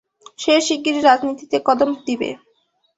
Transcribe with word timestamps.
সে 0.39 0.53
শিগগিরই 0.61 1.01
রাজনীতিতে 1.01 1.57
কদম 1.67 1.89
দিবে। 2.05 2.29